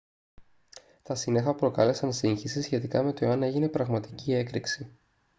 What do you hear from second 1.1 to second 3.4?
σύννεφα προκάλεσαν σύγχυση σχετικά με το